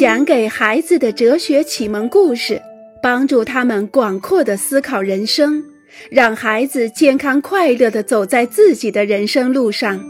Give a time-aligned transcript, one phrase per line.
[0.00, 2.62] 讲给孩子的哲学启蒙故事，
[3.02, 5.62] 帮助他们广阔的思考人生，
[6.10, 10.02] 让孩子健康快乐的走在自己的人生路上。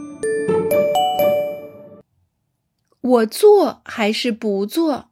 [3.01, 5.09] 我做还是不做？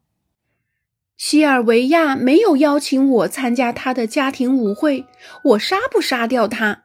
[1.18, 5.04] 西尔维亚没有邀请我参加他的家庭舞会，
[5.44, 6.84] 我杀不杀掉他？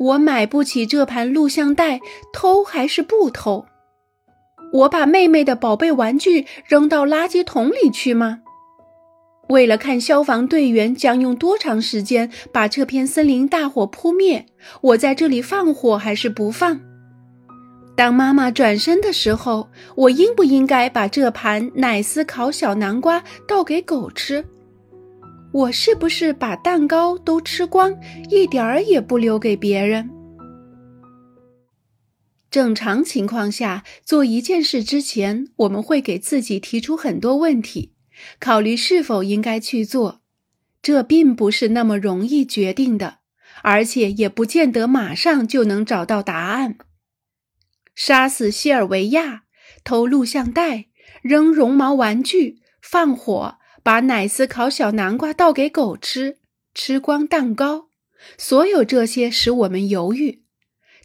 [0.00, 2.00] 我买不起这盘录像带，
[2.32, 3.66] 偷还是不偷？
[4.72, 8.40] 我把妹妹的宝贝玩具扔到垃圾桶里去吗？
[9.48, 14.44] 为了看消防队员将用多长时间把这片森林大火扑灭，
[14.82, 16.78] 我在这里放火还是不放？
[17.96, 24.44] 当妈妈转身的时候，我应不应该把这盘奶丝烤小南瓜倒给狗吃？
[25.50, 27.96] 我是不是把蛋糕都吃光，
[28.28, 30.08] 一点儿也不留给别人？
[32.50, 37.94] 正常情况下，做一件事之前，我们会给自己提出很多问题，
[38.40, 40.22] 考虑是否应该去做。
[40.80, 43.18] 这并不是那么容易决定的，
[43.62, 46.78] 而且也不见得马上就能找到答案。
[47.94, 49.42] 杀死西尔维亚，
[49.84, 50.86] 偷录像带，
[51.20, 56.38] 扔绒毛玩具，放火，把奶丝烤小南瓜倒给狗吃，
[56.72, 57.88] 吃光蛋糕，
[58.38, 60.44] 所有这些使我们犹豫。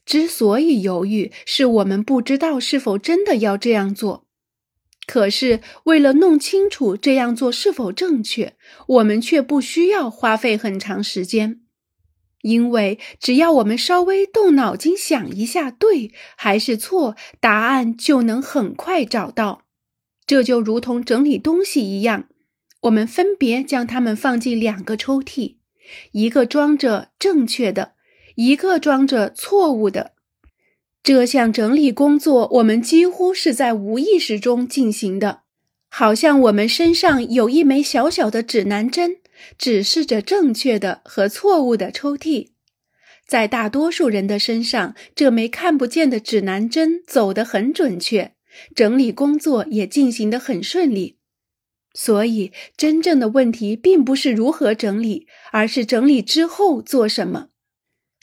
[0.05, 4.27] 之所以犹豫，是我们不知道是否真的要这样做。
[5.05, 8.55] 可是，为了弄清楚这样做是否正确，
[8.87, 11.61] 我们却不需要花费很长时间，
[12.41, 19.63] 因为只要我们稍微动脑筋想一下，对还是错，答案就能很快找到。
[20.25, 22.29] 这就如同整理东西一样，
[22.83, 25.57] 我们分别将它们放进两个抽屉，
[26.13, 27.95] 一个装着正确的。
[28.35, 30.13] 一个装着错误的
[31.03, 35.41] 这项整理工作，我们几乎是在无意识中进行的，
[35.89, 39.17] 好像我们身上有一枚小小的指南针，
[39.57, 42.49] 指示着正确的和错误的抽屉。
[43.27, 48.33] 在大多数人的身上，这枚看不见的指南针走得很准确，
[48.75, 51.17] 整理工作也进行得很顺利。
[51.93, 57.49] 所以，真正的问题并不是如何整理，而是整理之后做什么。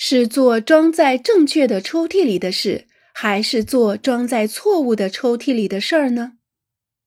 [0.02, 6.38] 是做装在正确的抽屉里的事，还是做装在错误的抽屉里的事儿呢？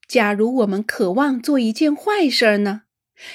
[0.08, 2.84] 假如我们渴望做一件坏事儿呢？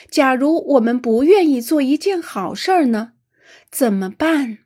[0.08, 3.14] 假如我们不愿意做一件好事儿呢？
[3.68, 4.58] 怎么办？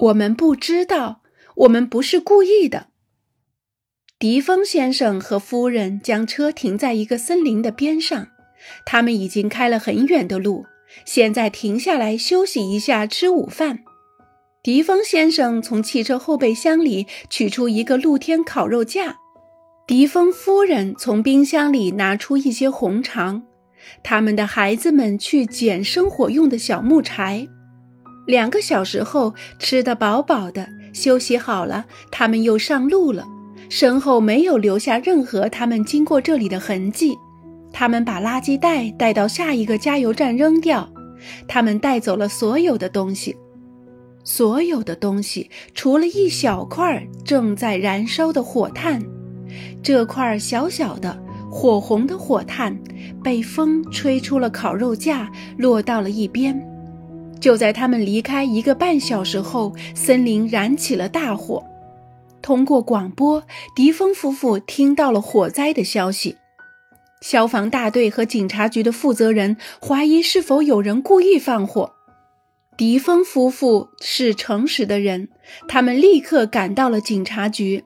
[0.00, 1.22] 我们不知道，
[1.56, 2.88] 我们不是故意的。
[4.18, 8.28] 迪峰先生和夫人将车停在一个森林的边上。
[8.84, 10.66] 他们已经开了很远的路，
[11.04, 13.80] 现在停下来休息一下，吃午饭。
[14.62, 19.16] 迪峰先生从汽车后备箱里取出一个露天烤肉架，
[19.86, 23.44] 迪峰夫人从冰箱里拿出一些红肠。
[24.02, 27.46] 他们的孩子们去捡生火用的小木柴。
[28.26, 33.24] 两个小时后，吃得饱饱的，休息好了，他们又上路了，
[33.70, 37.16] 身后没有留下任何他们经过这里的痕迹。
[37.72, 40.88] 他们把垃圾袋带到下一个加油站扔掉。
[41.46, 43.36] 他们带走了所有的东西，
[44.22, 49.02] 所有的东西，除了一小块正在燃烧的火炭。
[49.82, 51.20] 这块小小的、
[51.50, 52.78] 火红的火炭
[53.22, 56.60] 被风吹出了烤肉架，落到了一边。
[57.40, 61.64] 就在他们离开一个半小时后，森林燃起了大火。
[62.40, 63.42] 通过广播，
[63.74, 66.36] 迪峰夫妇听到了火灾的消息。
[67.20, 71.92] 消防大队和警察局的负责人怀疑是否有人故意放火。
[72.76, 75.28] 迪峰夫妇是诚实的人，
[75.66, 77.84] 他们立刻赶到了警察局。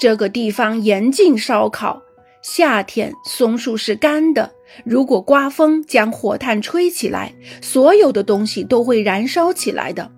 [0.00, 2.00] 这个地方严禁烧烤，
[2.42, 4.52] 夏天松树是干的，
[4.84, 10.10] 如果刮风将火炭吹起来，所有的东西都会燃烧起来的。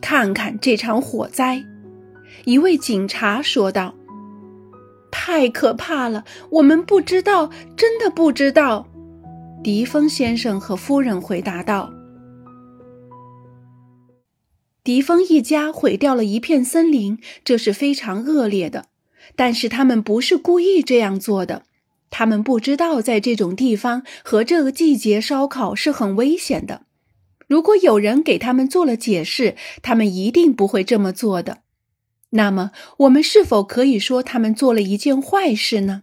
[0.00, 1.64] 看看这场火灾，
[2.44, 3.97] 一位警察说道。
[5.10, 6.24] 太可怕了！
[6.50, 8.88] 我们不知道，真的不知道。”
[9.62, 11.92] 迪峰先生和夫人回答道。
[14.84, 18.86] “迪峰一家毁掉了一片森林，这是非常恶劣的。
[19.36, 21.64] 但是他们不是故意这样做的。
[22.10, 26.86] 他们不知道在这种地方和这个季节烧烤是很危险的。
[27.46, 31.58] 如果有人给他们做了解释，他们一定不会这么做的。”
[32.30, 36.02] 那么，我们是否可以说他们做了一件坏事呢？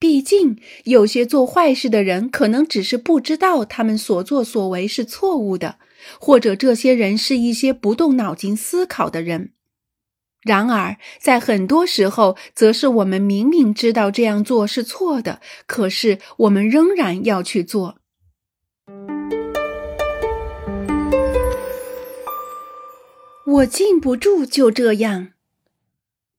[0.00, 5.78] 毕竟，有些做坏事的人可能只是不知道他们所作所为是错误的，
[6.20, 9.52] 或者这些人是一些不动脑筋思考的人。
[10.42, 17.97] 然而，在很多时候，则是我们明明知道这样做是错的，可是我们仍然要去做。
[23.50, 25.28] 我禁不住就这样。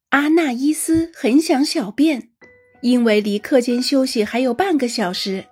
[0.10, 2.30] 阿纳伊斯很想小便，
[2.84, 5.46] 因为离课间休息还有半个小时，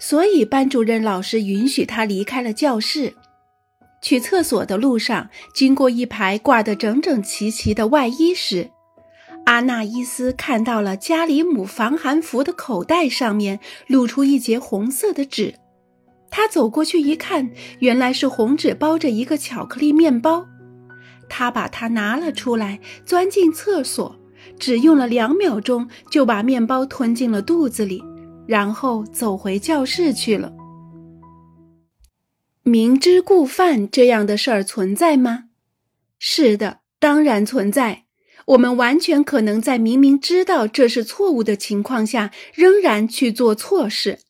[0.00, 3.14] 所以班主任老师允许他离开了教室。
[4.02, 8.70] 去厕所的路上，经过一排挂得整整齐齐的外衣时，
[9.44, 15.54] 阿纳伊斯看到了加里姆防寒服的口袋上面露出一截红色的纸。
[16.32, 20.48] 他走过去一看，原来是红纸包着一个巧克力面包。
[21.28, 24.16] 他把它拿了出来，钻进厕所，
[24.58, 28.02] 只用了两秒钟就把面包吞进了肚子里，
[28.46, 30.52] 然后走回教室去了。
[32.62, 35.44] 明知故犯这样的事儿存在吗？
[36.18, 38.06] 是的，当然存在。
[38.46, 44.20] 我们完全可能在明明知道这是错误的情况下，仍然去做错事。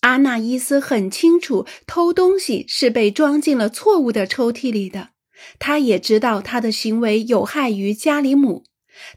[0.00, 5.10] 阿纳伊斯很清楚，偷东西是被装进了错误的抽屉里的。
[5.58, 8.64] 他也知道他的行为有害于加里姆。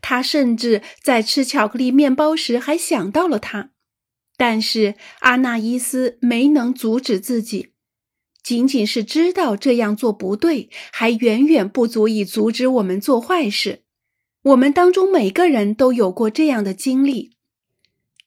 [0.01, 3.69] 他甚至在吃巧克力面包时还想到了他，
[4.35, 7.73] 但是阿纳伊斯没能阻止自己。
[8.43, 13.83] 仅仅是知道这样做不对，还远远不足以阻止我们做坏事。
[14.43, 17.33] 我们当中每个人都有过这样的经历，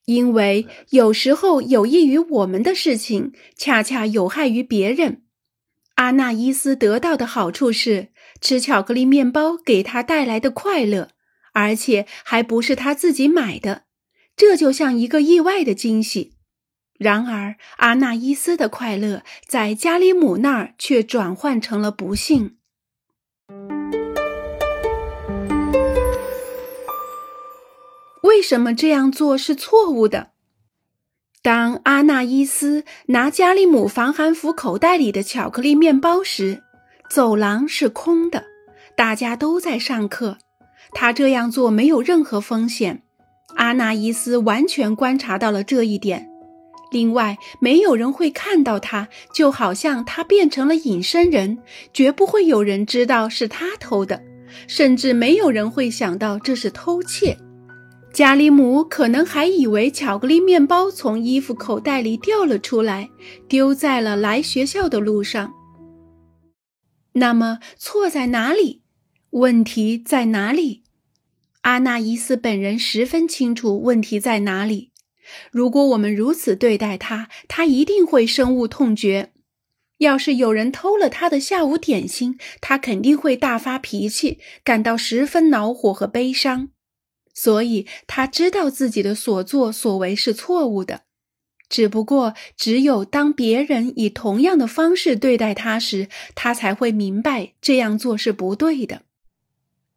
[0.05, 5.23] 因为有时候有益于我们的事情，恰恰有害于别人。
[6.01, 8.09] 阿纳伊斯得到的好处是
[8.41, 11.11] 吃巧克力面包给他带来的快乐，
[11.53, 13.83] 而且还不是他自己买的，
[14.35, 16.39] 这就像一个意外的惊喜。
[16.99, 22.57] 然而，阿纳伊斯的快乐在加里姆那儿却转换成了不幸。
[28.23, 30.31] 为什么这样做是错误的？
[31.43, 36.63] 当阿纳伊斯拿加里姆防寒服口袋里的巧克力面包时，
[37.09, 38.45] 走廊是空的，
[38.95, 40.37] 大家都在上课。
[40.93, 43.03] 他这样做没有任何风险。
[43.57, 46.29] 阿纳伊斯完全观察到了这一点。
[46.91, 51.59] 另外，没有人会看到他，就好像他变成了隐身人，
[51.95, 54.23] 绝不会有人知道是他偷的，
[54.67, 57.39] 甚至没有人会想到这是偷窃。
[58.13, 63.09] 加里姆可能还以为巧克力面包从衣服口袋里掉了出来，
[63.49, 65.55] 丢在了来学校的路上。
[67.13, 68.83] 那么，错在哪里？
[69.31, 70.83] 问题在哪里？
[71.63, 74.91] 阿纳伊斯本人十分清楚问题在哪里。
[75.53, 79.33] 如果我们如此对待他，他一定会深恶痛绝。
[79.99, 86.71] 要是有人偷了他的下午点心，他肯定会大发脾气，感到十分恼火和悲伤。
[87.43, 91.05] 所以，他知道自己的所作所为是错误的。
[91.71, 99.03] 只不过，只有当别人以同样的方式对待他时，他才会明白这样做是不对的。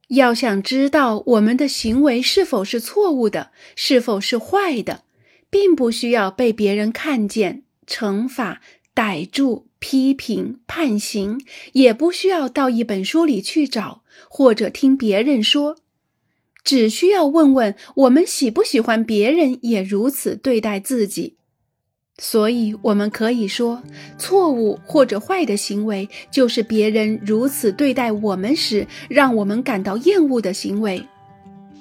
[0.08, 5.04] 要想知道我们的行为是否是错误的，是否是坏的。
[5.50, 8.62] 并不需要被别人看见、惩罚、
[8.96, 11.40] 逮住、批评、判刑，
[11.74, 15.78] 也不需要到一本书里去找，或者听别人说，
[16.64, 21.36] 只需要问问我们喜不喜欢别人也如此对待自己。
[22.20, 23.82] 所以，我们可以说，
[24.20, 31.04] 错误或者坏的行为，就是别人如此对待我们时，让我们感到厌恶的行为。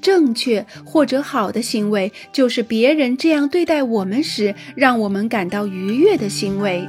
[0.01, 6.89] 正确或者好的行为，就是别人这样对待我们时，让我们感到愉悦的行为。